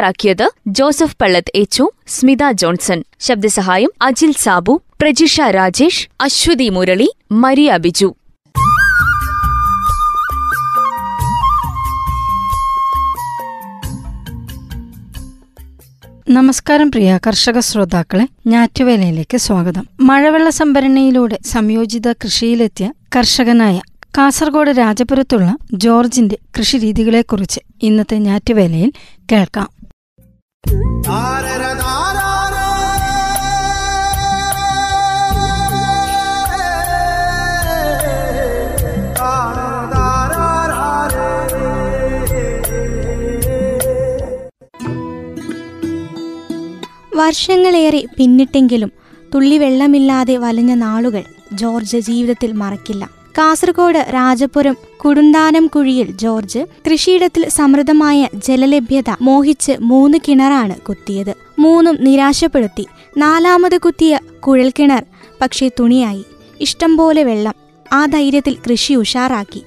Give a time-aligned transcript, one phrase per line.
[0.00, 3.04] തയ്യാറാക്കിയത് ജോസഫ് പള്ളത്ത് എച്ചു സ്മിത ജോൺസൺ.
[3.20, 8.14] ശബ്ദസഹായം അജിൽ സാബു പ്രജിഷ രാജേഷ് അശ്വതി മുരളി മരിയ ബിജു.
[16.28, 19.88] നമസ്കാരം പ്രിയ കർഷക ശ്രോതാക്കളെ ഞാറ്റുവേലയിലേക്ക് സ്വാഗതം.
[20.00, 23.80] മഴവെള്ള സംഭരണിയിലൂടെ സംയോജിത കൃഷിയിലെത്തിയ കർഷകനായ
[24.18, 28.92] കാസർഗോഡ് രാജപുരത്തുള്ള ജോർജിന്റെ കൃഷിരീതികളെക്കുറിച്ച് ഇന്നത്തെ ഞാറ്റുവേലയിൽ
[29.32, 29.79] കേൾക്കാം.
[47.16, 48.92] വർഷങ്ങളേറെ പിന്നിട്ടെങ്കിലും
[49.34, 53.19] തുള്ളി വെള്ളമില്ലാതെ വലഞ്ഞ നാളുകൾ ജോർജ് ജീവിതത്തിൽ മറക്കില്ല.
[53.40, 61.34] കാസർഗോഡ് രാജപുരം കുടുന്താനം കുഴിയിൽ ജോർജ് കൃഷിയിടത്തിൽ സമൃദ്ധമായ ജലലഭ്യത മോഹിച്ച് മൂന്ന് കിണറാണ് കുത്തിയത്.
[61.58, 62.86] മൂന്നും നിരാശപ്പെടുത്തി.
[63.18, 65.02] നാലാമത് കുത്തിയ കുഴൽക്കിണർ
[65.40, 66.24] പക്ഷേ തുണിയായി.
[66.60, 67.54] ഇഷ്ടം പോലെ വെള്ളം
[67.92, 69.62] ആ ധൈര്യത്തിൽ കൃഷി ഉഷാറാക്കി.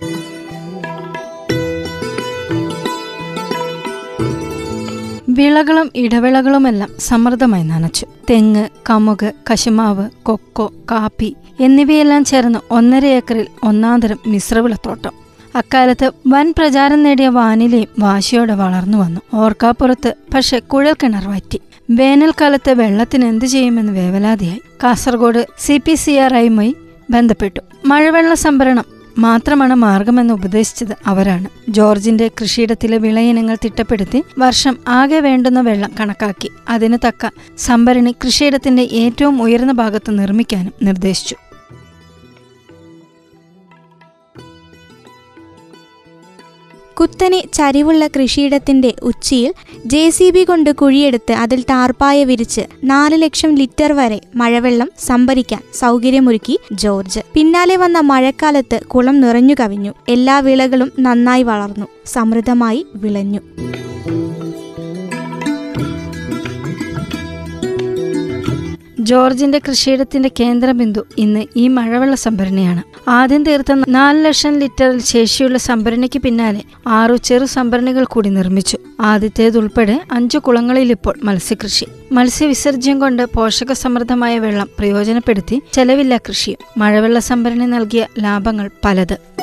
[5.29, 8.07] വിളകളും ഇടവിളകളുമെല്ലാം സമൃദ്ധമായി നനച്ചു.
[8.29, 15.11] തെങ്ങ് കമുക് കശുമാവ് കൊക്കോ കാപ്പി എന്നിവയെല്ലാം ചേർന്ന് ഒന്നര ഏക്കറിൽ ഒന്നാന്തരം മിശ്രവിളത്തോട്ടം.
[15.55, 19.21] അക്കാലത്ത് വൻ പ്രചാരം നേടിയ വാനിലയും വാശിയോടെ വളർന്നു വന്നു.
[19.33, 21.61] ഓർക്കാപ്പുറത്ത് പക്ഷെ കുഴൽക്കിണർ വറ്റി.
[21.89, 24.61] വേനൽക്കാലത്ത് വെള്ളത്തിന് എന്തു ചെയ്യുമെന്ന് വേവലാതിയായി.
[24.83, 26.75] Kasaragod C P C R ഐയുമായി
[27.09, 27.59] ബന്ധപ്പെട്ടു.
[27.85, 28.85] മഴവെള്ള സംഭരണം
[29.17, 31.47] മാത്രമാണ് മാർഗമെന്ന് ഉപദേശിച്ചത് അവരാണ്.
[31.69, 36.51] ജോർജിന്റെ കൃഷിയിടത്തിലെ വിളയിനങ്ങൾ തിട്ടപ്പെടുത്തി വർഷം ആകെ വേണ്ടുന്ന വെള്ളം കണക്കാക്കി.
[36.69, 41.35] അതിന് തക്ക സംഭരണി കൃഷിയിടത്തിന്റെ ഏറ്റവും ഉയർന്ന ഭാഗത്ത് നിർമ്മിക്കാനും നിർദ്ദേശിച്ചു.
[47.03, 49.53] കുത്തനെ ചരിവുള്ള കൃഷിയിടത്തിന്റെ ഉച്ചിയിൽ
[49.85, 56.59] ജെ സി ബി കൊണ്ട് കുഴിയെടുത്ത് അതിൽ താർപ്പായ വിരിച്ച് നാല് ലക്ഷം ലിറ്റർ വരെ മഴവെള്ളം സംഭരിക്കാൻ സൗകര്യമൊരുക്കി
[56.71, 57.19] ജോർജ്.
[57.33, 59.93] പിന്നാലെ വന്ന മഴക്കാലത്ത് കുളം നിറഞ്ഞു കവിഞ്ഞു.
[60.09, 61.85] എല്ലാ വിളകളും നന്നായി വളർന്നു.
[62.05, 63.39] സമൃദ്ധമായി വിളഞ്ഞു.
[69.03, 73.09] ജോർജിന്റെ കൃഷിയിടത്തിന്റെ കേന്ദ്രബിന്ദു ഇന്ന് ഈ മഴവെള്ള സംഭരണിയാണ്.
[73.09, 78.77] ആദ്യം തീർത്ത നാല് ലക്ഷം ലിറ്ററിൽ ശേഷിയുള്ള സംഭരണിക്ക് പിന്നാലെ ആറു ചെറു സംഭരണികൾ കൂടി നിർമ്മിച്ചു.
[78.99, 81.85] ആദ്യത്തേതുൾപ്പെടെ അഞ്ചു കുളങ്ങളിൽ ഇപ്പോൾ മത്സ്യകൃഷി.
[82.11, 86.59] മത്സ്യവിസർജ്യം കൊണ്ട് പോഷക സമൃദ്ധമായ വെള്ളം പ്രയോജനപ്പെടുത്തി ചെലവില്ല കൃഷിയും.
[86.77, 89.42] മഴവെള്ള സംഭരണി നൽകിയ ലാഭങ്ങൾ പലത്.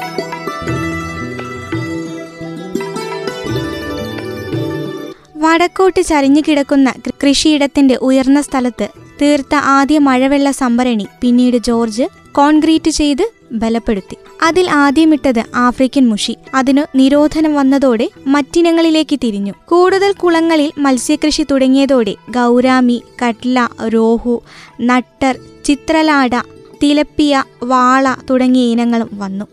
[5.40, 8.88] വടക്കോട്ട് ചരിഞ്ഞു കിടക്കുന്ന കൃഷിയിടത്തിന്റെ ഉയർന്ന സ്ഥലത്ത്
[9.22, 12.02] തീർത്ത ആദ്യ മഴവെള്ള സംഭരണി പിന്നീട് ജോർജ്
[12.32, 14.16] കോൺക്രീറ്റ് ചെയ്ത് ബലപ്പെടുത്തി.
[14.42, 16.36] അതിൽ ആദ്യമിട്ടത് ആഫ്രിക്കൻ മുഷി.
[16.54, 19.52] അതിനു നിരോധനം വന്നതോടെ മറ്റിനങ്ങളിലേക്ക് തിരിഞ്ഞു.
[19.68, 24.42] കൂടുതൽ കുളങ്ങളിൽ മത്സ്യകൃഷി തുടങ്ങിയതോടെ ഗൗരാമി കട്ല രോഹു
[24.80, 26.36] നട്ടർ ചിത്രലാട
[26.82, 29.44] തിലപ്പിയ വാള തുടങ്ങിയ ഇനങ്ങളും വന്നു.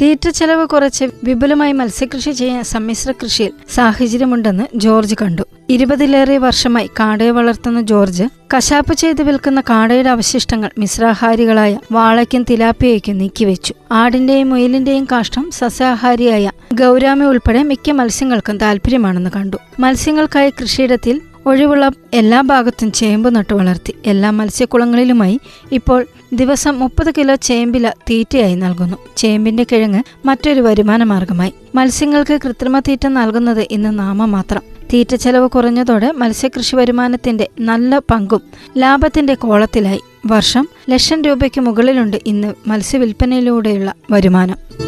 [0.00, 5.42] തീറ്റ ചെലവ് കുറച്ച് വിപുലമായി മത്സ്യകൃഷി ചെയ്യാൻ സമ്മിശ്ര കൃഷിയിൽ സാഹചര്യമുണ്ടെന്ന് ജോർജ് കണ്ടു.
[5.70, 8.24] ഇരുപതിലേറെ വർഷമായി കാടയെ വളർത്തുന്ന ജോർജ്
[8.56, 13.74] കശാപ്പ് ചെയ്ത് വിൽക്കുന്ന കാടയുടെ അവശിഷ്ടങ്ങൾ മിശ്രാഹാരികളായ വാളയ്ക്കും തിലാപ്പിയയ്ക്കും നീക്കിവെച്ചു.
[13.92, 19.56] ആടിന്റെയും മുയലിന്റെയും കാഷ്ടം സസ്യാഹാരിയായ ഗൗരാമി ഉൾപ്പെടെ മിക്ക മത്സ്യങ്ങൾക്കും താല്പര്യമാണെന്ന് കണ്ടു.
[19.80, 25.40] മത്സ്യങ്ങൾക്കായി കൃഷിയിടത്തിൽ ഒഴിവുള്ള എല്ലാ ഭാഗത്തും ചേമ്പ് നട്ടു വളർത്തി എല്ലാ മത്സ്യക്കുളങ്ങളിലുമായി
[25.72, 28.96] ഇപ്പോൾ ദിവസം മുപ്പത് കിലോ ചേമ്പില തീറ്റയായി നൽകുന്നു.
[29.16, 31.52] ചേമ്പിന്റെ കിഴങ്ങ് മറ്റൊരു വരുമാന മാർഗമായി.
[31.74, 34.62] മത്സ്യങ്ങൾക്ക് കൃത്രിമ തീറ്റ നൽകുന്നത് ഇന്ന് നാമം മാത്രം.
[34.92, 38.40] തീറ്റ ചെലവ് കുറഞ്ഞതോടെ മത്സ്യകൃഷി വരുമാനത്തിന്റെ നല്ല പങ്കും
[38.76, 40.00] ലാഭത്തിന്റെ കോളത്തിലായി.
[40.26, 44.85] വർഷം ലക്ഷം രൂപയ്ക്ക് മുകളിലുണ്ട് ഇന്ന് മത്സ്യവില്പനയിലൂടെയുള്ള വരുമാനം.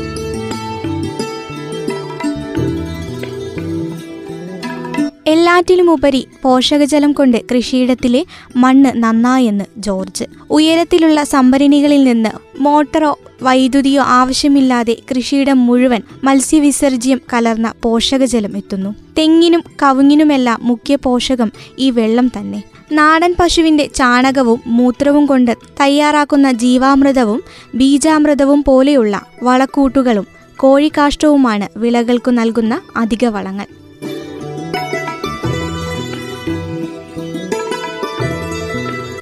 [5.29, 8.25] എല്ലാറ്റിലുമുപരി പോഷകജലം കൊണ്ട് കൃഷിയിടത്തിലെ
[8.57, 10.25] മണ്ണ് നന്നായെന്ന് ജോർജ്.
[10.51, 12.31] ഉയരത്തിലുള്ള സംഭരണികളിൽ നിന്ന്
[12.61, 18.95] മോട്ടറോ വൈദ്യുതിയോ ആവശ്യമില്ലാതെ കൃഷിയിടം മുഴുവൻ മത്സ്യവിസർജ്യം കലർന്ന പോഷകജലം എത്തുന്നു.
[19.19, 22.63] തെങ്ങിനും കവുങ്ങിനുമെല്ലാം മുഖ്യ പോഷകം ഈ വെള്ളം തന്നെ.
[22.93, 27.43] നാടൻ പശുവിന്റെ ചാണകവും മൂത്രവും കൊണ്ട് തയ്യാറാക്കുന്ന ജീവാമൃതവും
[27.75, 30.27] ബീജാമൃതവും പോലെയുള്ള വളക്കൂട്ടുകളും
[30.57, 33.67] കോഴിക്കാഷ്ടവുമാണ് വിളകൾക്കു നൽകുന്ന അധിക വളങ്ങൾ.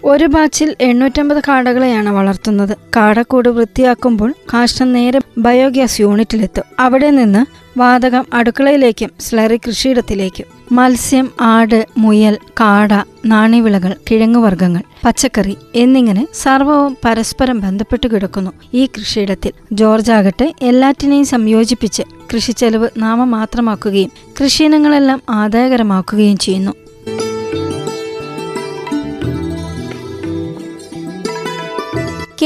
[0.08, 2.76] ഒരു ബാച്ചിൽ എണ്ണൂറ്റമ്പത് കാടകളെയാണ് വളർത്തുന്നത്.
[2.96, 6.64] കാടക്കൂട് വൃത്തിയാക്കുമ്പോൾ കാഷ്ടം നേരെ ബയോഗ്യാസ് യൂണിറ്റിലെത്തും.
[6.78, 7.46] അവിടെ നിന്ന്
[7.78, 10.46] വാതകം അടുക്കളയിലേക്കും സ്ലറി കൃഷിയിടത്തിലേക്കും.
[10.72, 12.94] മത്സ്യം ആട് മുയൽ കാട
[13.26, 19.52] നാണ്യവിളകൾ കിഴങ്ങുവർഗങ്ങൾ പച്ചക്കറി എന്നിങ്ങനെ സർവവും പരസ്പരം ബന്ധപ്പെട്ടു കിടക്കുന്നു ഈ കൃഷിയിടത്തിൽ.
[19.72, 22.02] ജോർജ് ആകട്ടെ എല്ലാറ്റിനെയും സംയോജിപ്പിച്ച്
[22.34, 24.10] കൃഷിച്ചെലവ് നാമമാത്രമാക്കുകയും
[24.42, 26.72] കൃഷിയിനങ്ങളെല്ലാം ആദായകരമാക്കുകയും ചെയ്യുന്നു.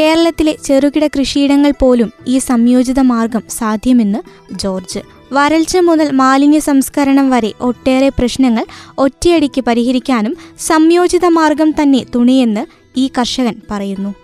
[0.01, 4.19] കേരളത്തിലെ ചെറുകിട കൃഷിയിടങ്ങൾ പോലും ഈ സംയോജിത മാർഗം സാധ്യമെന്ന്
[4.53, 4.99] ജോർജ്.
[5.33, 8.67] വരൾച്ച മുതൽ മാലിന്യ സംസ്കരണം വരെ ഒട്ടേറെ പ്രശ്നങ്ങൾ
[8.99, 12.67] ഒറ്റയടിക്ക് പരിഹരിക്കാനും സംയോജിത മാർഗം തന്നെ തുണിയെന്ന്
[12.97, 14.15] ഈ കർഷകൻ പറയുന്നു.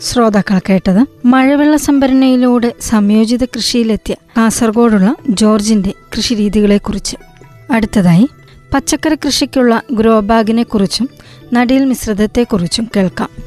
[0.00, 7.16] ശ്രോതാക്കൾ കേട്ടത് മഴവെള്ള സംഭരണയിലൂടെ സംയോജിത കൃഷിയിലെത്തിയ കാസർഗോഡുള്ള ജോർജിന്റെ കൃഷിരീതികളെക്കുറിച്ച്.
[7.70, 8.28] അടുത്തതായി
[8.74, 11.08] പച്ചക്കറി കൃഷിക്കുള്ള ഗ്രോ ബാഗിനെ കുറിച്ചും
[11.52, 13.46] നടീൽ മിശ്രിതത്തെക്കുറിച്ചും കേൾക്കാം.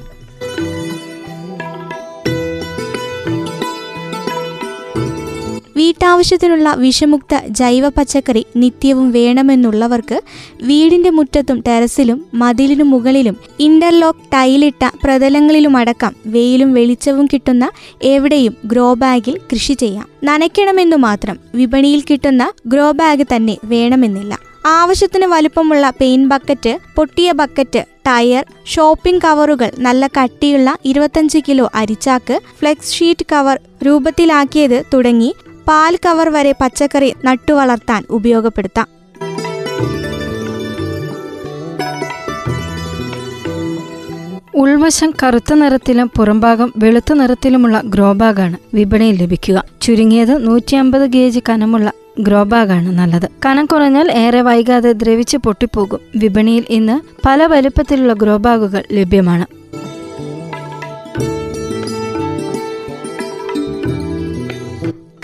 [5.77, 10.21] വീട്ടാവശ്യത്തിനുള്ള വിഷമുക്ത ജൈവ പച്ചക്കറി നിത്യവും വേണമെന്നുള്ളവർക്ക്
[10.63, 17.71] വീടിന്റെ മുറ്റത്തും ടെറസിലും മതിലിനു മുകളിലും ഇന്റർലോക്ക് ടൈലിട്ട പ്രതലങ്ങളിലുമടക്കം വെയിലും വെളിച്ചവും കിട്ടുന്ന
[18.03, 20.07] എവിടെയും ഗ്രോ ബാഗിൽ കൃഷി ചെയ്യാം.
[20.23, 24.48] നനയ്ക്കണമെന്നു മാത്രം വിപണിയിൽ കിട്ടുന്ന ഗ്രോ ബാഗ് തന്നെ വേണമെന്നില്ല.
[24.65, 32.93] ആവശ്യത്തിന് വലുപ്പമുള്ള പെയിൻ ബക്കറ്റ് പൊട്ടിയ ബക്കറ്റ് ടയർ ഷോപ്പിംഗ് കവറുകൾ നല്ല കട്ടിയുള്ള ഇരുപത്തഞ്ച് കിലോ അരിച്ചാക്ക് ഫ്ലെക്സ്
[32.93, 35.35] ഷീറ്റ് കവർ രൂപത്തിലാക്കിയത് തുടങ്ങി
[35.67, 38.87] പാൽ കവർ വരെ പച്ചക്കറി നട്ടുവളർത്താൻ ഉപയോഗപ്പെടുത്താം.
[44.55, 49.63] ഉൾവശം കറുത്ത നിറത്തിലും പുറംഭാഗം വെളുത്ത നിറത്തിലുമുള്ള ഗ്രോ ബാഗാണ് വിപണിയിൽ ലഭിക്കുക.
[49.81, 53.29] ചുരുങ്ങിയത് നൂറ്റി അമ്പത് ഗേജ് കനമുള്ള ഗ്രോ ബാഗാണ് നല്ലത്.
[53.45, 55.99] കനം കുറഞ്ഞാൽ ഏറെ വൈകാതെ ദ്രവിച്ച് പൊട്ടിപ്പോകും.
[56.15, 59.58] വിപണിയിൽ ഇന്ന് പല വലുപ്പത്തിലുള്ള ഗ്രോ ബാഗുകൾ ലഭ്യമാണ്.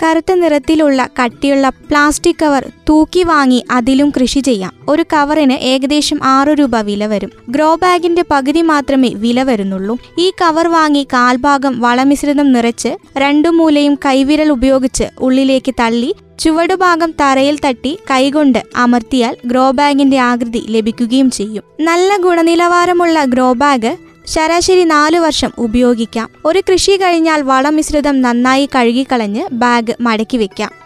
[0.05, 4.73] കറുത്ത നിറത്തിലുള്ള കട്ടിയുള്ള പ്ലാസ്റ്റിക് കവർ തൂക്കി വാങ്ങി അതിലും കൃഷി ചെയ്യാം.
[4.89, 7.31] ഒരു കവറിന് ഏകദേശം ആറു രൂപ വില വരും.
[7.49, 9.97] ഗ്രോ ബാഗിന്റെ പകുതി മാത്രമേ വില വരുന്നുള്ളൂ.
[10.19, 17.99] ഈ കവർ വാങ്ങി കാൽഭാഗം വളമിശ്രിതം നിറച്ച് രണ്ടു മൂലയും കൈവിരൽ ഉപയോഗിച്ച് ഉള്ളിലേക്ക് തള്ളി ചുവടുഭാഗം തറയിൽ തട്ടി
[18.11, 21.63] കൈകൊണ്ട് അമർത്തിയാൽ ഗ്രോ ബാഗിന്റെ ആകൃതി ലഭിക്കുകയും ചെയ്യും.
[21.79, 23.97] നല്ല ഗുണനിലവാരമുള്ള ഗ്രോ ബാഗ്
[24.27, 26.29] ശരാശരി നാലു വർഷം ഉപയോഗിക്കാം.
[26.45, 30.85] ഒരു കൃഷി കഴിഞ്ഞാൽ വളം മിശ്രിതം നന്നായി കഴുകിക്കളഞ്ഞ് ബാഗ് മടക്കി വെക്കാം.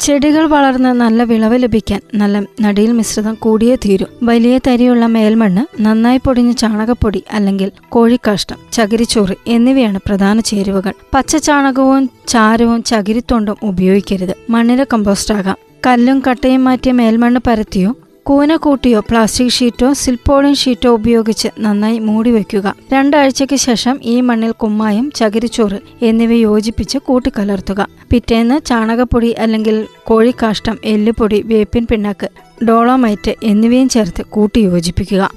[0.00, 4.06] ചെടികൾ വളർന്ന് നല്ല വിളവ് ലഭിക്കാൻ നല്ല നടിയിൽ മിശ്രിതം കൂടിയേ തീരൂ.
[4.22, 10.92] വലിയ തരിയുള്ള മേൽമണ്ണ് നന്നായി പൊടിഞ്ഞ ചാണകപ്പൊടി അല്ലെങ്കിൽ കോഴിക്കാഷ്ടം ചകിരിച്ചോറ് എന്നിവയാണ് പ്രധാന ചേരുവകൾ.
[11.14, 14.36] പച്ച ചാണകവും ചാരവും ചകിരിത്തൊണ്ടും ഉപയോഗിക്കരുത്.
[14.50, 15.69] മണ്ണിര കമ്പോസ്റ്റ് ആകാം.
[15.86, 22.74] കല്ലും കട്ടയും മാറ്റി മേൽമണ്ണ് പരത്തിയോ കൂന കൂട്ടിയോ പ്ലാസ്റ്റിക് ഷീറ്റോ സിൽപ്പോളിൻ ഷീറ്റോ ഉപയോഗിച്ച് നന്നായി മൂടി വയ്ക്കുക.
[22.92, 27.88] രണ്ടാഴ്ചയ്ക്ക് ശേഷം ഈ മണ്ണിൽ കുമ്മായം ചകിരിച്ചോറ് എന്നിവ യോജിപ്പിച്ച് കൂട്ടിക്കലർത്തുക.
[28.10, 32.30] പിറ്റേന്ന് ചാണകപ്പൊടി അല്ലെങ്കിൽ കോഴിക്കാഷ്ടം എല്ലുപൊടി വേപ്പിൻ പിണ്ണാക്ക്
[32.64, 35.32] ഡോളോമൈറ്റ് എന്നിവയും ചേർത്ത് കൂട്ടി യോജിപ്പിക്കുക.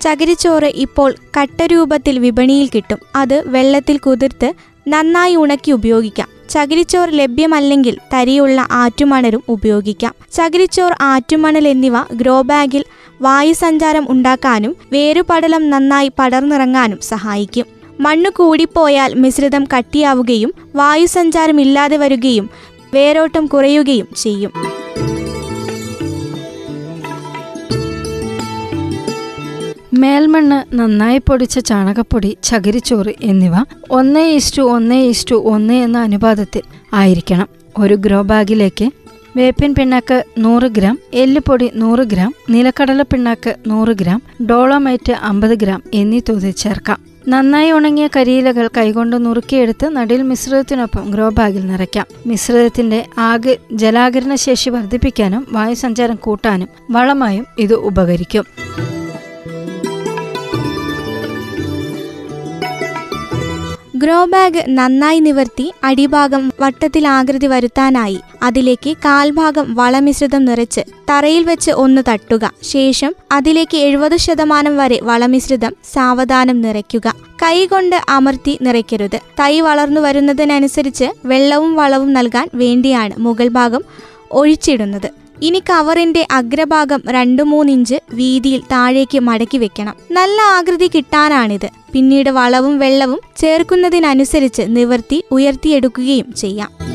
[0.00, 2.98] ചകിരിച്ചോറ് ഇപ്പോൾ കട്ടരൂപത്തിൽ വിപണിയിൽ കിട്ടും.
[3.16, 4.54] അത് വെള്ളത്തിൽ കുതിർത്ത്
[4.88, 6.28] നന്നായി ഉണക്കി ഉപയോഗിക്കാം.
[6.50, 10.14] ചകിരിച്ചോറ് ലഭ്യമല്ലെങ്കിൽ തരിയുള്ള ആറ്റുമണലും ഉപയോഗിക്കാം.
[10.32, 12.84] ചകിരിച്ചോർ ആറ്റുമണൽ എന്നിവ ഗ്രോ ബാഗിൽ
[13.22, 17.66] വായുസഞ്ചാരം ഉണ്ടാക്കാനും വേരുപടലം നന്നായി പടർന്നിറങ്ങാനും സഹായിക്കും.
[18.00, 22.50] മണ്ണ് കൂടിപ്പോയാൽ മിശ്രിതം കട്ടിയാവുകയും വായുസഞ്ചാരം ഇല്ലാതെ വരികയും
[22.94, 24.75] വേരോട്ടം കുറയുകയും ചെയ്യും.
[29.98, 33.52] മേൽമണ്ണ് നന്നായി പൊടിച്ച ചാണകപ്പൊടി ചകിരിച്ചോറ് എന്നിവ
[33.90, 36.62] ഒന്ന് ഇസ്റ്റു ഒന്ന് ഇസ്റ്റു ഒന്ന് എന്ന അനുപാതത്തിൽ
[36.92, 37.48] ആയിരിക്കണം.
[37.78, 38.90] ഒരു ഗ്രോ ബാഗിലേക്ക്
[39.36, 46.20] വേപ്പിൻ പിണ്ണാക്ക് നൂറ് ഗ്രാം എല്ലുപൊടി നൂറ് ഗ്രാം നിലക്കടല പിണ്ണാക്ക് നൂറ് ഗ്രാം ഡോളോമൈറ്റ് അമ്പത് ഗ്രാം എന്നീ
[46.28, 46.98] തോതിൽ ചേർക്കാം.
[47.28, 52.06] നന്നായി ഉണങ്ങിയ കരിയിലകൾ കൈകൊണ്ട് നുറുക്കിയെടുത്ത് നടിയിൽ മിശ്രിതത്തിനൊപ്പം ഗ്രോ ബാഗിൽ നിറയ്ക്കാം.
[52.26, 58.44] മിശ്രിതത്തിന്റെ ആകെ ജലാകരണ ശേഷി വർദ്ധിപ്പിക്കാനും വായുസഞ്ചാരം കൂട്ടാനും വളമായും ഇത് ഉപകരിക്കും.
[63.98, 72.02] ഗ്രോ ബാഗ് നന്നായി നിവർത്തി അടിഭാഗം വട്ടത്തിൽ ആകൃതി വരുത്താനായി അതിലേക്ക് കാൽഭാഗം വളമിശ്രിതം നിറച്ച് തറയിൽ വെച്ച് ഒന്ന്
[72.08, 72.52] തട്ടുക.
[72.62, 77.14] ശേഷം അതിലേക്ക് എഴുപത് ശതമാനം വരെ വളമിശ്രിതം സാവധാനം നിറയ്ക്കുക.
[77.42, 79.18] കൈകൊണ്ട് അമർത്തി നിറയ്ക്കരുത്.
[79.40, 83.84] തൈ വളർന്നു വരുന്നതിനനുസരിച്ച് വെള്ളവും വളവും നൽകാൻ വേണ്ടിയാണ് മുകൾ ഭാഗം
[84.32, 85.25] ഒഴിച്ചിടുന്നത്.
[85.42, 89.94] ഇനി കവറിന്റെ അഗ്രഭാഗം രണ്ടു മൂന്നിഞ്ച് വീതിയിൽ താഴേക്ക് മടക്കി വെക്കണം.
[90.10, 91.68] നല്ല ആകൃതി കിട്ടാനാണിത്.
[91.92, 96.86] പിന്നീട് വളവും വെള്ളവും ചേർക്കുന്നതിനനുസരിച്ച് നിവർത്തി ഉയർത്തിയെടുക്കുകയും ചെയ്യാം.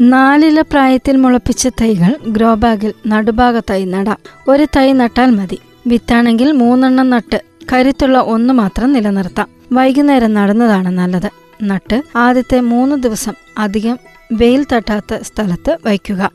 [0.00, 4.16] നാലില പ്രായത്തിൽ മുളപ്പിച്ച തൈകൾ ഗ്രോ ബാഗിൽ നടുഭാഗത്തായി നടാം.
[4.48, 5.58] ഒരു തൈ നട്ടാൽ മതി.
[5.86, 9.48] വിത്താണെങ്കിൽ മൂന്നെണ്ണം നട്ട് കരുത്തുള്ള ഒന്ന് മാത്രം നിലനിർത്താം.
[9.72, 11.47] വൈകുന്നേരം നടുന്നതാണ് നല്ലത്.
[11.62, 13.98] നട്ട് ആദ്യത്തെ മൂന്ന് ദിവസം അധികം
[14.32, 16.30] വെയിൽ തട്ടാത്ത സ്ഥലത്ത് വയ്ക്കുക.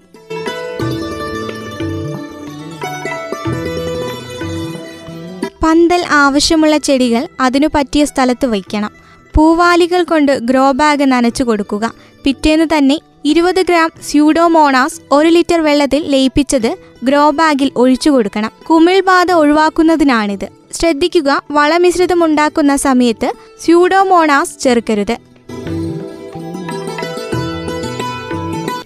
[5.64, 9.03] പന്തൽ ആവശ്യമുള്ള ചെടികൾ അതിനു പറ്റിയ സ്ഥലത്ത് വയ്ക്കണം.
[9.36, 11.94] പൂവാലികൾ കൊണ്ട് ഗ്രോ ബാഗ് നനച്ചു കൊടുക്കുക.
[12.24, 18.52] പിറ്റേന്ന് തന്നെ ഇരുപത് ഗ്രാം സ്യൂഡോമോണാസ് ഒരു ലിറ്റർ വെള്ളത്തിൽ ലയിപ്പിച്ചത് ഗ്രോ ബാഗിൽ ഒഴിച്ചു കൊടുക്കണം.
[18.70, 20.48] കുമിൾ ബാധ ഒഴിവാക്കുന്നതിനാണിത്.
[20.74, 25.16] ശ്രദ്ധിക്കുക വളമിശ്രിതം ഉണ്ടാക്കുന്ന സമയത്ത് സ്യൂഡോമോണാസ് ചേർക്കരുത്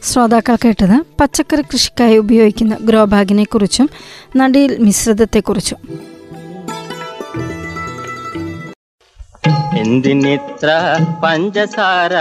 [0.03, 3.89] ശ്രോതാക്കൾ കേട്ടത് പച്ചക്കറി കൃഷിക്കായി ഉപയോഗിക്കുന്ന ഗ്രോ ബാഗിനെ കുറിച്ചും
[4.35, 5.77] നടിയിൽ മിശ്രിതത്തെക്കുറിച്ചും.
[9.77, 10.67] എന്തിനിത്ര
[11.23, 12.13] പഞ്ചസാര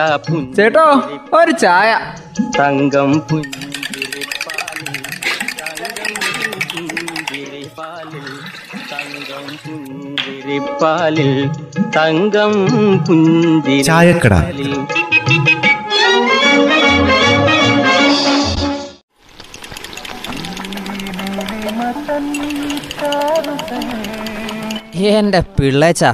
[0.57, 0.87] ചേട്ടോ
[1.35, 1.91] ഒരു ചായ
[2.59, 4.99] തങ്കം പുഞ്ചിരിപ്പാലിൽ
[8.91, 11.33] തങ്കം പുഞ്ചിരിപ്പാലിൽ
[11.97, 12.53] തങ്കം.
[13.07, 14.73] പുഞ്ചിരിപ്പാലിൽ
[25.11, 26.05] എന്റെ പിള്ളേച്ച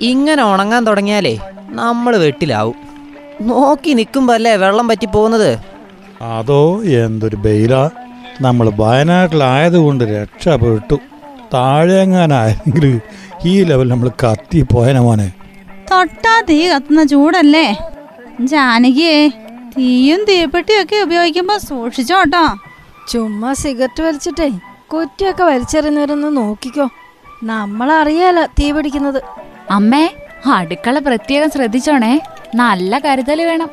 [0.00, 1.38] ഇങ്ങനെ ഉണങ്ങാൻ തുടങ്ങിയാലേ
[1.68, 2.74] നമ്മൾ വെട്ടിലാവും.
[3.40, 5.58] നോക്കി നിൽക്കുമ്പോ അല്ലേ വെള്ളം പറ്റി പോകുന്നത്?
[6.22, 7.90] അതോ എന്തൊരു ബെയിലാ.
[8.40, 10.98] നമ്മൾ വയനാട്ടിലായതുകൊണ്ട് രക്ഷപ്പെട്ടു.
[11.54, 13.00] താഴെങ്ങാനായെങ്കിൽ
[13.44, 15.32] ഈ ലെവൽ നമ്മൾ കത്തി പോയന മോനെ.
[15.90, 17.76] തൊട്ടാ തീ കത്തുന്ന ചൂടല്ലേ?
[18.40, 19.28] ജാനകിയേ
[19.78, 22.56] തീയും തീപ്പെട്ടിയൊക്കെ ഉപയോഗിക്കുമ്പോ സൂക്ഷിച്ചോട്ടോ.
[23.12, 24.48] ചുമ്മാ സിഗരറ്റ് വലിച്ചിട്ടേ
[24.92, 26.88] കുറ്റിയൊക്കെ വലിച്ചെറിഞ്ഞവരൊന്ന് നോക്കിക്കോ.
[27.42, 29.22] നമ്മളറിയാല തീ പിടിക്കുന്നത്.
[29.70, 30.14] അമ്മേ
[30.54, 32.20] അടുക്കള പ്രത്യേകം ശ്രദ്ധിച്ചോണേ.
[32.54, 33.70] നല്ല കരുതൽ വേണം.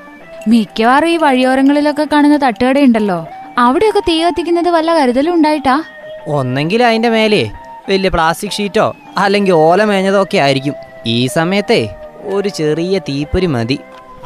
[0.48, 5.84] മിക്കവാറും ഈ വഴിയോരങ്ങളിലൊക്കെ കാണുന്ന തട്ടുകടയുണ്ടല്ലോ അവിടെയൊക്കെ തീ കത്തിക്കുന്നത് വല്ല കരുതലും ഉണ്ടായിട്ടാ?
[6.28, 7.52] ഒന്നെങ്കിൽ അതിന്റെ മേലെ
[7.90, 10.74] വലിയ പ്ലാസ്റ്റിക് ഷീറ്റോ അല്ലെങ്കിൽ ഓല മേഞ്ഞതോ ഒക്കെ ആയിരിക്കും.
[11.06, 11.96] ഈ സമയത്തെ
[12.26, 13.80] ഒരു ചെറിയ തീപ്പൊരി മതി.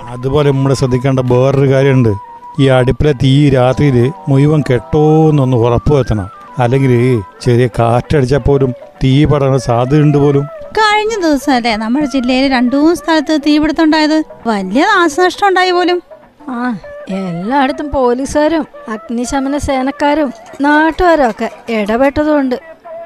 [0.09, 2.13] അതുപോലെ നമ്മൾ ശ്രദ്ധിക്കേണ്ട വേറൊരു കാര്യമുണ്ട്.
[2.59, 6.27] ഈ അടുപ്പിലെ തീ രാത്രിയിൽ മുഴുവൻ കെട്ടോന്നൊന്ന് ഉറപ്പ് വരുത്തണം
[6.59, 10.45] അല്ലെങ്കിൽ ചെറിയ കാറ്റടിച്ചാൽ പോലും തീ പടാൻ സാധ്യതയുണ്ട് പോലും.
[10.71, 14.23] കഴിഞ്ഞ ദിവസം അല്ലേ നമ്മുടെ ജില്ലയിൽ രണ്ടു മൂന്ന് സ്ഥലത്ത് തീപിടുത്തമുണ്ടായത്?
[14.47, 16.01] വലിയ നാശനഷ്ടം ഉണ്ടായി പോലും.
[16.49, 16.77] ആ
[17.09, 22.55] എല്ലായിടത്തും പോലീസുകാരും അഗ്നിശമന സേനക്കാരും നാട്ടുകാരും ഒക്കെ ഇടപെട്ടതുകൊണ്ട്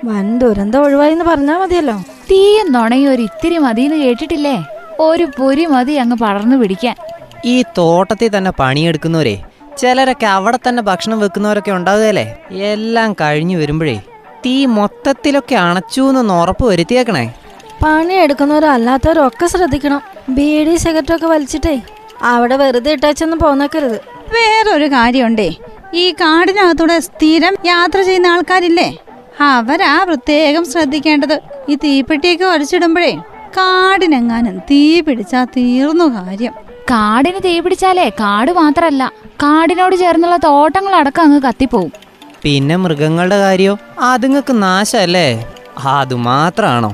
[0.05, 1.97] വൻ ദുരന്തം ഒഴിവായി എന്ന് പറഞ്ഞാൽ മതിയല്ലോ.
[2.31, 4.63] തീയും നുണയും ഒരു ഇത്തിരി മതിയെന്ന് കേട്ടിട്ടില്ലേ?
[4.99, 6.95] ഒരു പൊരി മതി അങ്ങ് പടർന്നു പിടിക്കാൻ.
[7.45, 9.43] ഈ തോട്ടത്തിൽ തന്നെ പണിയെടുക്കുന്നവരെ
[9.77, 12.37] ചിലരൊക്കെ അവിടെ തന്നെ ഭക്ഷണം വെക്കുന്നവരൊക്കെ ഉണ്ടാവുകയല്ലേ?
[12.51, 14.01] എല്ലാം കഴിഞ്ഞു വരുമ്പോഴേ
[14.45, 17.33] തീ മൊത്തത്തിലൊക്കെ അണച്ചു എന്നൊന്ന് ഉറപ്പ് വരുത്തിയേക്കണേ.
[17.83, 21.75] പണിയെടുക്കുന്നവരും അല്ലാത്തവരും ഒക്കെ ശ്രദ്ധിക്കണം ബീഡി സിഗരറ്റൊക്കെ വലിച്ചിട്ടേ
[22.21, 23.97] അവിടെ വെറുതെ ഇട്ടേച്ചൊന്നും പോന്നേക്കരുത്.
[24.33, 25.50] വേറൊരു കാര്യമുണ്ടേ.
[25.93, 28.89] ഈ കാടിനകത്തൂടെ സ്ഥിരം യാത്ര ചെയ്യുന്ന ആൾക്കാരില്ലേ?
[29.41, 31.39] അവരാ പ്രത്യേകം ശ്രദ്ധിക്കേണ്ടത്.
[31.69, 33.13] ഈ തീപ്പെട്ടിയൊക്കെ വലിച്ചിടുമ്പോഴേ
[33.57, 36.53] കാടിനെങ്ങാനും തീ പിടിച്ചാ തീർന്നു കാര്യം.
[36.91, 39.11] കാടിന് തീ പിടിച്ചാലേ കാട് മാത്രല്ല
[39.43, 41.91] കാടിനോട് ചേർന്നുള്ള തോട്ടങ്ങൾ തോട്ടങ്ങളടക്കം അങ്ങ് കത്തിപ്പോവും.
[42.43, 43.77] പിന്നെ മൃഗങ്ങളുടെ കാര്യോ?
[44.00, 45.27] അതുങ്ങൾക്ക് നാശല്ലേ?
[45.93, 46.91] അതുമാത്രാണോ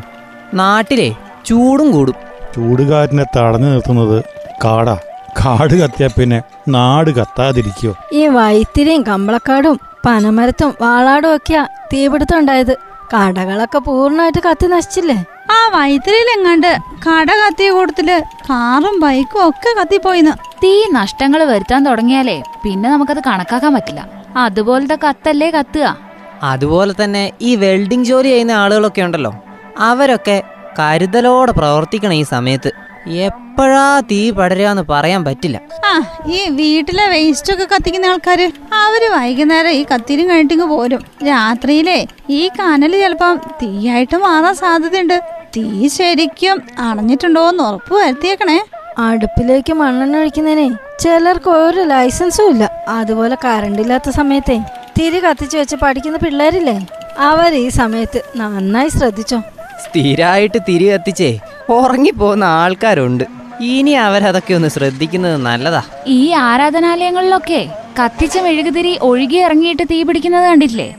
[0.54, 2.16] നാട്ടിലെ ചൂടും കൂടും.
[2.56, 4.24] ചൂടുകാറ്റിനെ തടഞ്ഞു നിർത്തുന്നത്
[4.66, 4.98] കാടാ.
[5.46, 7.96] കാട് കത്തിയാ പിന്നെ നാട് കത്താതിരിക്കോ.
[8.13, 12.75] ഈ വൈത്തിരിയും കമ്പളക്കാടും പനമരത്തും വാളാടും ഒക്കെയാ തീപിടുത്തം ഉണ്ടായത്.
[13.16, 15.25] കടകളൊക്കെ പൂർണമായിട്ട് കത്തി നശിച്ചില്ലേ?
[15.51, 16.77] ആ വൈത്തിരിയിലെങ്ങാണ്ട്
[17.08, 20.32] കട കത്തിയ കൂട്ടത്തിൽ കാറും ബൈക്കും ഒക്കെ കത്തിപ്പോയിന്ന്.
[20.63, 24.10] തീ നഷ്ടങ്ങൾ വരുത്താൻ തുടങ്ങിയാലേ പിന്നെ നമുക്കത് കണക്കാക്കാൻ പറ്റില്ല.
[24.38, 25.98] അതുപോലത്തെ കത്തല്ലേ കത്തുക.
[26.44, 29.36] അതുപോലെ തന്നെ ഈ വെൽഡിംഗ് ജോലി ചെയ്യുന്ന ആളുകളൊക്കെ ഉണ്ടല്ലോ.
[29.77, 30.43] അവരൊക്കെ
[30.79, 32.72] കരുതലോടെ പ്രവർത്തിക്കണം ഈ സമയത്ത്
[33.07, 35.62] എപ്പോഴാ തീ പടരാന്ന് പറയാൻ പറ്റില്ല.
[35.86, 41.01] ആ ഈ വീട്ടിലെ വേസ്റ്റ് ഒക്കെ കത്തിക്കുന്ന ആൾക്കാര് അവർ വൈകുന്നേരം ഈ കത്തിരും കഴിഞ്ഞിട്ട് പോരും.
[41.27, 45.22] രാത്രിയിലെ ഈ കനൽ ചിലപ്പം തീയായിട്ട് മാറാൻ സാധ്യതയുണ്ട്.
[45.57, 48.65] തീ ശരിക്കും അണഞ്ഞിട്ടുണ്ടോന്ന് ഉറപ്പ് വരുത്തിയേക്കണേ.
[48.98, 52.72] അടുപ്പിലേക്ക് മണ്ണെണ്ണ ഒഴിക്കുന്നതിനെ ചിലർക്ക് ഒരു ലൈസൻസും ഇല്ല.
[52.88, 54.60] അതുപോലെ കറണ്ട് ഇല്ലാത്ത സമയത്തെ
[55.00, 56.88] തിരി കത്തിച്ചു വെച്ച് പഠിക്കുന്ന പിള്ളേരില്ലേ?
[57.19, 59.41] അവർ ഈ സമയത്ത് നന്നായി ശ്രദ്ധിച്ചോ?
[59.89, 61.39] സ്ഥിരമായിട്ട് തിരി കത്തിച്ചേ
[61.70, 63.24] ഉറങ്ങിപ്പോകുന്ന ആൾക്കാരുണ്ട്.
[63.62, 65.82] ഇനി അവരതൊക്കെ ഒന്ന് ശ്രദ്ധിക്കുന്നത് നല്ലതാ.
[66.08, 67.62] ഈ ആരാധനാലയങ്ങളിലൊക്കെ
[68.00, 70.96] കത്തിച്ച മെഴുകുതിരി ഒഴുകി ഇറങ്ങിയിട്ട് തീ പിടിക്കുന്നത് കണ്ടില്ലേ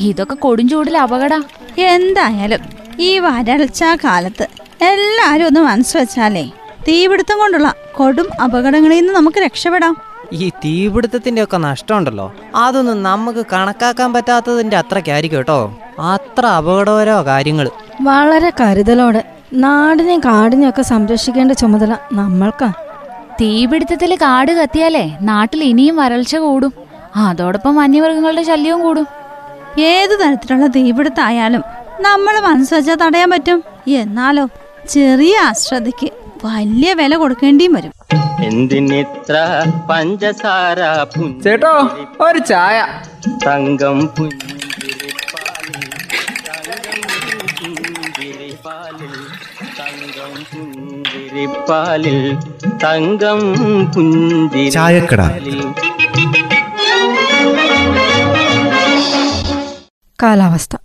[0.00, 1.34] ഇതൊക്കെ കൊടുംചൂടിൽ അപകട.
[1.78, 2.62] എന്തായാലും
[2.98, 4.46] ഈ വരൾച്ച കാലത്ത്
[4.82, 6.44] എല്ലാരും ഒന്ന് മനസ്സ് വെച്ചാലേ
[6.88, 9.96] തീപിടുത്തം കൊണ്ടുള്ള കൊടും അപകടങ്ങളിൽ നിന്ന് നമുക്ക് രക്ഷപ്പെടാം.
[10.32, 12.34] ഈ തീപിടുത്തത്തിന്റെ ഒക്കെ നഷ്ടമുണ്ടല്ലോ.
[12.54, 15.60] അതൊന്നും നമുക്ക് കണക്കാക്കാൻ പറ്റാത്തതിന്റെ അത്രയ്ക്കായിരിക്കും കേട്ടോ.
[16.00, 19.24] അത്ര അപകടകരോ കാര്യങ്ങൾ വളരെ കരുതലോടെ.
[19.52, 22.72] നാടിനെയും കാടിനെയും ഒക്കെ സംരക്ഷിക്കേണ്ട ചുമതല നമ്മൾക്കാ.
[23.40, 26.72] തീപിടുത്തത്തിൽ കാട് കത്തിയാലേ നാട്ടിൽ ഇനിയും വരൾച്ച കൂടും.
[27.16, 29.06] അതോടൊപ്പം വന്യമൃഗങ്ങളുടെ ശല്യവും കൂടും.
[29.80, 31.62] ഏത് തരത്തിലുള്ള തീപിടുത്തായാലും
[32.00, 33.64] നമ്മൾ മനസ്സ് വെച്ചാൽ തടയാൻ പറ്റും.
[33.88, 34.48] എന്നാലോ
[34.88, 36.10] ചെറിയ അശ്രദ്ധയ്ക്ക്
[36.44, 37.92] വലിയ വില കൊടുക്കേണ്ടിയും വരും.
[38.44, 39.36] എന്തിനിത്ര
[39.90, 40.78] പഞ്ചസാര
[41.44, 41.88] ചേട്ടോ
[42.20, 42.86] ഒരു ചായ.
[43.46, 44.59] തങ്കം പുഞ്ചിരിപ്പാലിൽ
[51.40, 52.36] പുഞ്ചിരിപ്പാലിൽ
[52.84, 53.40] തങ്കം
[53.92, 55.22] പുഞ്ചി ചായക്കട.
[60.22, 60.76] കാലാവസ്ഥ.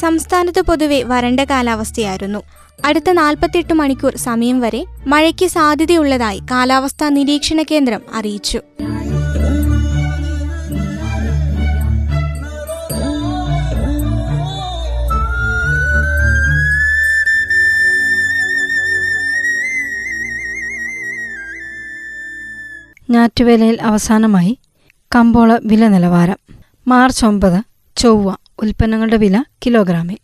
[0.00, 2.42] സംസ്ഥാനത്ത് പൊതുവെ വരണ്ട കാലാവസ്ഥയായിരുന്നു.
[2.84, 8.60] അടുത്ത നാൽപ്പത്തിയെട്ട് മണിക്കൂർ സമയം വരെ മഴയ്ക്ക് സാധ്യതയുള്ളതായി കാലാവസ്ഥാ നിരീക്ഷണ കേന്ദ്രം അറിയിച്ചു.
[23.14, 24.58] ഞാറ്റുവേലയിൽ അവസാനമായി
[25.14, 26.36] കമ്പോള വില നിലവാരം.
[26.88, 27.62] മാർച്ച് ഒമ്പത്
[27.96, 30.16] ചൊവ്വ ഉൽപ്പന്നങ്ങളുടെ വില കിലോഗ്രാമിൽ.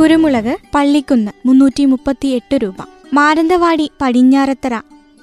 [0.00, 2.74] കുരുമുളക് പള്ളിക്കുന്ന് മുന്നൂറ്റി മുപ്പത്തി എട്ട് രൂപ.
[3.14, 4.74] മാനന്തവാടി പടിഞ്ഞാറത്തറ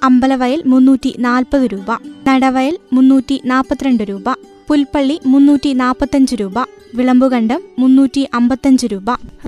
[0.02, 1.98] അമ്പലവയൽ മുന്നൂറ്റി നാൽപ്പത് രൂപ.
[2.28, 4.32] നടവയൽ മുന്നൂറ്റി നാൽപ്പത്തിരണ്ട് രൂപ.
[4.68, 6.54] പുൽപ്പള്ളി മുന്നൂറ്റി നാൽപ്പത്തഞ്ച് രൂപ.
[6.94, 9.04] വിളമ്പുകണ്ടം മുന്നൂറ്റി അമ്പത്തഞ്ച് രൂപ.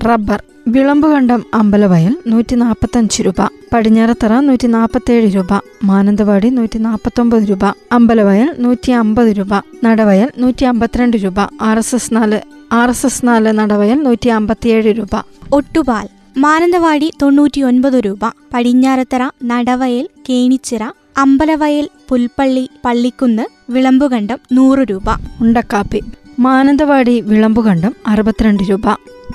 [0.07, 3.41] റബ്ബർ വിളമ്പുകണ്ടം അമ്പലവയൽ നൂറ്റി നാൽപ്പത്തഞ്ച് രൂപ
[3.73, 5.53] പടിഞ്ഞാറത്തറ നൂറ്റി നാൽപ്പത്തേഴ് രൂപ
[5.83, 9.53] മാനന്തവാടി നൂറ്റി നാൽപ്പത്തൊമ്പത് രൂപ അമ്പലവയൽ നൂറ്റി അമ്പത് രൂപ
[9.83, 12.39] നടവയൽ നൂറ്റി അമ്പത്തിരണ്ട് രൂപ ആർ എസ് എസ് നാല്
[12.71, 15.23] ആർ എസ് എസ് നാല് നടവയൽ നൂറ്റി അമ്പത്തിയേഴ് രൂപ.
[15.53, 16.07] ഒട്ടുപാൽ
[16.37, 18.19] മാനന്തവാടി തൊണ്ണൂറ്റി ഒൻപത് രൂപ
[18.53, 20.83] പടിഞ്ഞാറത്തറ നടവയൽ കേണിച്ചിറ
[21.17, 25.09] അമ്പലവയൽ പുൽപ്പള്ളി പള്ളിക്കുന്ന് വിളമ്പുകണ്ടം നൂറ് രൂപ.
[25.41, 26.01] ഉണ്ടക്കാപ്പി.
[26.39, 28.81] മാനന്തവാടി വിളമ്പുകണ്ടം അറുപത്തിരണ്ട് രൂപ.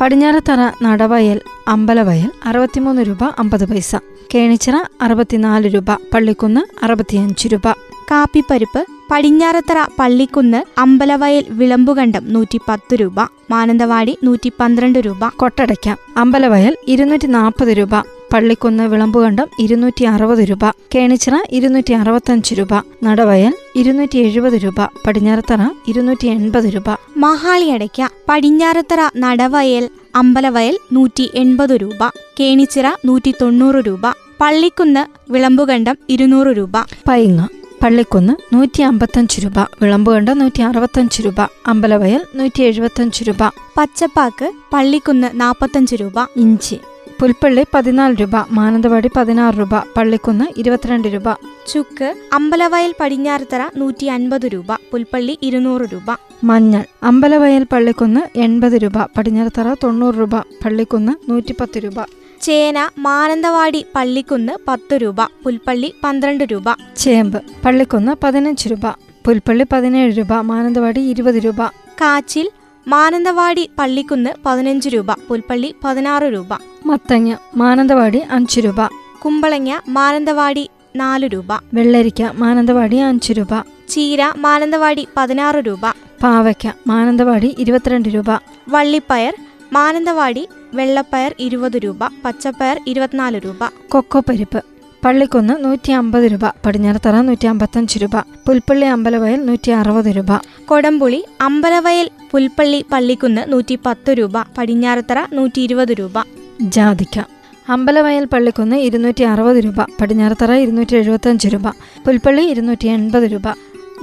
[0.00, 3.96] പടിഞ്ഞാറത്തറ നടവയൽ അമ്പലവയൽ അറുപത്തിമൂന്ന് രൂപ അമ്പത് പൈസ.
[4.34, 7.72] കേണിച്ചിറ അറുപത്തിനാല് രൂപ പള്ളിക്കുന്ന് അറുപത്തിയഞ്ച് രൂപ.
[8.10, 13.20] കാപ്പിപ്പരിപ്പ് പടിഞ്ഞാറത്തറ പള്ളിക്കുന്ന് അമ്പലവയൽ വിളമ്പുകണ്ടം നൂറ്റി പത്ത് രൂപ.
[13.50, 15.28] മാനന്തവാടി നൂറ്റി പന്ത്രണ്ട് രൂപ.
[15.36, 18.13] കൊട്ടടയ്ക്ക അമ്പലവയൽ ഇരുന്നൂറ്റി നാൽപ്പത് രൂപ.
[18.34, 26.26] പള്ളിക്കുന്ന് വിളമ്പുകണ്ടം ഇരുന്നൂറ്റി അറുപത് രൂപ കേണിച്ചിറ ഇരുന്നൂറ്റി അറുപത്തഞ്ച് രൂപ നടവയൽ ഇരുന്നൂറ്റി എഴുപത് രൂപ പടിഞ്ഞാറത്തറ ഇരുന്നൂറ്റി
[26.26, 26.88] എൺപത് രൂപ.
[27.16, 32.08] മഹാളിയടയ്ക്ക പടിഞ്ഞാറത്തറ നടവയൽ അമ്പലവയൽ നൂറ്റി എൺപത് രൂപ
[32.40, 34.06] കേണിച്ചിറ നൂറ്റി തൊണ്ണൂറ് രൂപ
[34.40, 36.76] പള്ളിക്കുന്ന് വിളമ്പുകണ്ടം ഇരുന്നൂറ് രൂപ.
[37.08, 37.46] പൈങ്ങ
[37.82, 43.42] പള്ളിക്കുന്ന് നൂറ്റി അമ്പത്തഞ്ച് രൂപ വിളമ്പുകണ്ടം നൂറ്റി അറുപത്തഞ്ച് രൂപ അമ്പലവയൽ നൂറ്റി എഴുപത്തഞ്ച് രൂപ.
[43.78, 46.78] പച്ചപ്പാക്ക് പള്ളിക്കുന്ന് നാൽപ്പത്തഞ്ച് രൂപ ഇഞ്ചി.
[47.20, 51.28] പുൽപ്പള്ളി പതിനാല് രൂപ മാനന്തവാടി പതിനാറ് രൂപ പള്ളിക്കുന്ന് ഇരുപത്തിരണ്ട് രൂപ.
[51.72, 56.16] ചുക്ക് അമ്പലവയൽ പടിഞ്ഞാറത്തറ നൂറ്റി അൻപത് രൂപ പുൽപ്പള്ളി ഇരുന്നൂറ് രൂപ.
[56.44, 61.98] മഞ്ഞൾ അമ്പലവയൽ പള്ളിക്കുന്ന് എൺപത് രൂപ പടിഞ്ഞാറത്തറ തൊണ്ണൂറ് രൂപ പള്ളിക്കുന്ന് നൂറ്റിപ്പത്ത് രൂപ.
[62.40, 66.64] ചേന മാനന്തവാടി പള്ളിക്കുന്ന് പത്ത് രൂപ പുൽപ്പള്ളി പന്ത്രണ്ട് രൂപ.
[66.96, 68.86] ചേമ്പ് പള്ളിക്കുന്ന് പതിനഞ്ച് രൂപ
[69.24, 71.66] പുൽപ്പള്ളി പതിനേഴ് രൂപ മാനന്തവാടി ഇരുപത് രൂപ.
[72.00, 72.50] കാച്ചിൽ
[72.88, 76.48] മാനന്തവാടി പള്ളിക്കുന്ന് പതിനഞ്ച് രൂപ പുൽപ്പള്ളി പതിനാറ് രൂപ.
[76.86, 78.86] മത്തങ്ങ മാനന്തവാടി അഞ്ച് രൂപ.
[79.24, 81.46] കുമ്പളങ്ങ മാനന്തവാടി നാല് രൂപ.
[81.74, 83.62] വെള്ളരിക്ക മാനന്തവാടി അഞ്ച് രൂപ.
[83.88, 85.90] ചീര മാനന്തവാടി പതിനാറ് രൂപ.
[86.22, 88.30] പാവയ്ക്ക മാനന്തവാടി ഇരുപത്തിരണ്ട് രൂപ.
[88.68, 89.34] വള്ളിപ്പയർ
[89.72, 91.98] മാനന്തവാടി വെള്ളപ്പയർ ഇരുപത് രൂപ.
[92.24, 93.58] പച്ചപ്പയർ ഇരുപത്തിനാല് രൂപ.
[93.88, 94.64] കൊക്കോ പരിപ്പ്
[95.04, 100.40] പള്ളിക്കുന്ന് നൂറ്റി അമ്പത് രൂപ പടിഞ്ഞാറത്തറ നൂറ്റി അമ്പത്തഞ്ച് രൂപ പുൽപ്പള്ളി അമ്പലവയൽ നൂറ്റി അറുപത് രൂപ.
[100.64, 106.12] കൊടംപുളി അമ്പലവയൽ പുൽപ്പള്ളി പള്ളിക്കുന്ന് നൂറ്റി പത്ത് രൂപ പടിഞ്ഞാറത്തറ നൂറ്റി ഇരുപത് രൂപ.
[106.60, 107.24] ജാതിക്ക.
[107.68, 111.68] അമ്പലവയൽ പള്ളിക്കുന്ന് ഇരുന്നൂറ്റി അറുപത് രൂപ പടിഞ്ഞാറത്തറ ഇരുന്നൂറ്റി എഴുപത്തഞ്ച് രൂപ
[112.06, 113.42] പുൽപ്പള്ളി ഇരുന്നൂറ്റി എൺപത് രൂപ.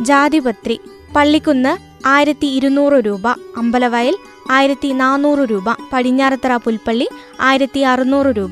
[0.01, 0.79] ജാതിപത്രി.
[1.15, 1.73] പള്ളിക്കുന്ന്
[2.07, 4.17] ആയിരത്തി ഇരുന്നൂറ് രൂപ അമ്പലവയൽ
[4.51, 7.09] ആയിരത്തി നാനൂറ് രൂപ പടിഞ്ഞാറത്തറ പുൽപ്പള്ളി
[7.41, 8.51] ആയിരത്തി അറുന്നൂറ് രൂപ.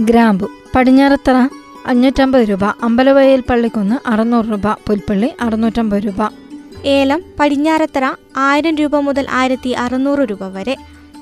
[0.00, 0.48] ഗ്രാമ്പു.
[0.74, 2.64] പടിഞ്ഞാറത്തറ അഞ്ഞൂറ്റമ്പത് രൂപ.
[2.64, 4.72] അമ്പലവയൽ പള്ളിക്കുന്ന് അറുന്നൂറ് രൂപ.
[4.72, 6.28] പുൽപ്പള്ളി അറുന്നൂറ്റമ്പത് രൂപ.
[6.84, 10.76] ഏലം പടിഞ്ഞാറത്തറ ആയിരം രൂപ മുതൽ ആയിരത്തി അറുന്നൂറ് രൂപ വരെ.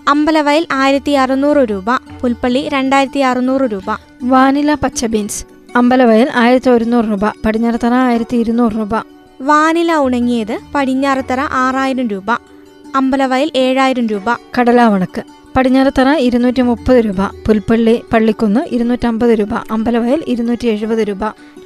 [0.08, 1.84] അമ്പലവയൽ ആയിരത്തി അറുന്നൂറ് രൂപ.
[2.20, 3.96] പുൽപ്പള്ളി രണ്ടായിരത്തി അറുന്നൂറ് രൂപ.
[4.22, 5.44] വാനില പച്ച ബീൻസ്.
[5.76, 7.28] അമ്പലവയൽ ആയിരത്തി ഒരുന്നൂറ് രൂപ.
[7.46, 8.96] പടിഞ്ഞാറത്തറ ആയിരത്തി ഇരുന്നൂറ് രൂപ.
[9.40, 12.32] വാനില ഉണങ്ങിയത് പടിഞ്ഞാറത്തറ ആറായിരം രൂപ.
[12.94, 14.36] അമ്പലവയൽ ഏഴായിരം രൂപ.
[14.60, 15.37] കടലാവണക്ക്.
[15.58, 21.18] പടിഞ്ഞാറത്തറ ഇരുന്നൂറ്റി മുപ്പത് രൂപ പുൽപ്പള്ളി പള്ളിക്കുന്ന് ഇരുന്നൂറ്റമ്പത് രൂപ അമ്പലവയൽ ഇരുന്നൂറ്റി എഴുപത് രൂപ.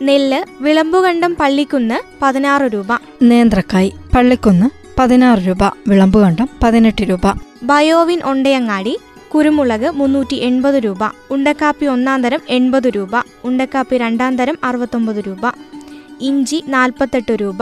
[0.02, 2.86] നെല്ല് വിളമ്പുകണ്ടം പള്ളിക്കുന്ന് പതിനാറ് രൂപ.
[3.22, 4.66] നേന്ത്രക്കായ് പള്ളിക്കുന്ന്
[4.98, 7.34] പതിനാറ് രൂപ വിളമ്പുകണ്ടം പതിനെട്ട് രൂപ.
[7.62, 8.98] ബയോവിൻ ഒണ്ടയങ്ങാടി
[9.34, 10.98] കുരുമുളക് മുന്നൂറ്റി എൺപത് രൂപ
[11.30, 13.10] ഉണ്ടക്കാപ്പി ഒന്നാം തരം എൺപത് രൂപ
[13.44, 15.52] ഉണ്ടക്കാപ്പി രണ്ടാം തരം അറുപത്തൊമ്പത് രൂപ.
[16.20, 17.58] ഇഞ്ചി നാൽപ്പത്തെട്ട് രൂപ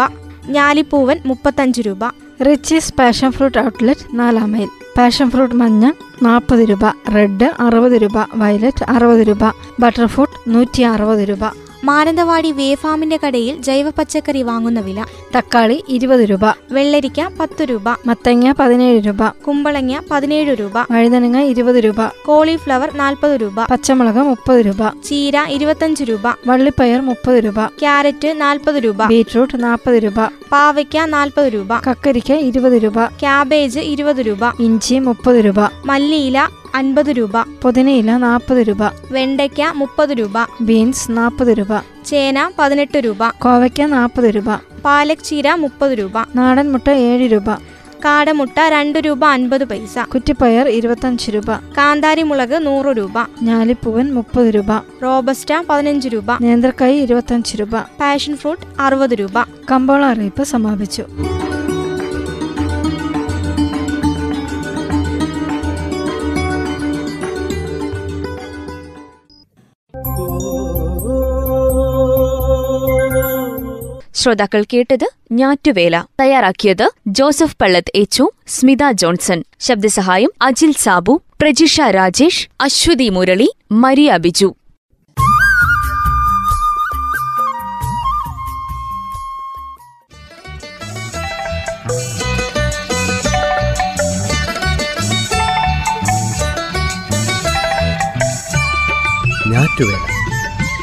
[0.49, 2.07] ഞാലിപ്പൂവൻ മുപ്പത്തഞ്ച് രൂപ.
[2.45, 4.80] റിച്ചീസ് പാഷൻ ഫ്രൂട്ട് ഔട്ട്ലെറ്റ് നാലാം മൈൽ.
[4.99, 6.85] പാഷൻ ഫ്രൂട്ട് മഞ്ഞ നാൽപ്പത് രൂപ.
[7.15, 8.27] റെഡ് അറുപത് രൂപ.
[8.35, 9.45] വയലറ്റ് അറുപത് രൂപ.
[9.81, 11.70] ബട്ടർഫ്രൂട്ട് നൂറ്റി അറുപത് രൂപ.
[11.85, 15.05] മാനന്തവാടി വേഫാമിന്റെ കടയിൽ ജൈവ പച്ചക്കറി വാങ്ങുന്ന വില.
[15.39, 16.41] തക്കാളി ഇരുപത് രൂപ.
[16.73, 17.89] വെള്ളരിക്ക പത്ത് രൂപ.
[18.07, 19.29] മത്തങ്ങ പതിനേഴ് രൂപ.
[19.29, 20.73] കുമ്പളങ്ങ പതിനേഴ് രൂപ.
[20.91, 22.07] വഴുതനങ്ങ ഇരുപത് രൂപ.
[22.27, 23.65] കോളിഫ്ലവർ നാൽപ്പത് രൂപ.
[23.65, 25.03] പച്ചമുളക് മുപ്പത് രൂപ.
[25.05, 26.35] ചീര ഇരുപത്തഞ്ച് രൂപ.
[26.47, 27.67] വള്ളിപ്പയർ മുപ്പത് രൂപ.
[27.67, 29.07] ക്യാരറ്റ് നാൽപ്പത് രൂപ.
[29.07, 30.29] ബീറ്റ്റൂട്ട് നാൽപ്പത് രൂപ.
[30.53, 31.79] പാവയ്ക്ക നാൽപ്പത് രൂപ.
[31.91, 33.07] കക്കരിക്ക ഇരുപത് രൂപ.
[33.07, 34.63] ക്യാബേജ് ഇരുപത് രൂപ.
[34.63, 35.61] ഇഞ്ചി മുപ്പത് രൂപ.
[35.85, 37.31] മല്ലിയില അൻപത് രൂപ.
[37.63, 38.79] പുതിനയില നാൽപ്പത് രൂപ.
[39.11, 40.33] വെണ്ടയ്ക്ക മുപ്പത് രൂപ.
[40.61, 41.69] ബീൻസ് നാൽപ്പത് രൂപ.
[42.07, 43.29] ചേന പതിനെട്ട് രൂപ.
[43.29, 44.55] കോവയ്ക്ക നാൽപ്പത് രൂപ.
[44.85, 46.13] പാലക് ചീര മുപ്പത് രൂപ.
[46.35, 47.51] നാടൻ മുട്ട ഏഴ് രൂപ.
[48.05, 49.99] കാടമുട്ട രണ്ട് രൂപ അൻപത് പൈസ.
[49.99, 51.53] കുറ്റിപ്പയർ ഇരുപത്തഞ്ച് രൂപ.
[51.79, 53.13] കാന്താരി മുളക് നൂറ് രൂപ.
[53.43, 54.77] ഞാലിപ്പൂവൻ മുപ്പത് രൂപ.
[55.03, 56.25] റോബസ്റ്റ പതിനഞ്ച് രൂപ.
[56.41, 57.79] നേന്ത്രക്കായ് ഇരുപത്തഞ്ച് രൂപ.
[57.79, 59.45] പാഷൻ ഫ്രൂട്ട് അറുപത് രൂപ.
[59.71, 61.03] കമ്പോള അറിയിപ്പ് സമാപിച്ചു.
[74.21, 76.05] ശ്രോതാക്കൾ കേട്ടത് ഞാറ്റുവേല.
[76.21, 79.45] തയ്യാറാക്കിയത് ജോസഫ് പള്ളത്ത് എച്ചു സ്മിത ജോൺസൺ.
[79.61, 84.55] ശബ്ദസഹായം അജിൽ സാബു പ്രജിഷ രാജേഷ് അശ്വതി മുരളി മരിയ ബിജു.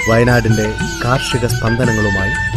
[0.09, 0.73] വയനാടിന്റെ
[1.05, 2.56] കാർഷിക സ്പന്ദനങ്ങളുമായി